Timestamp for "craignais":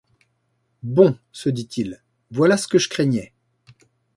2.89-3.33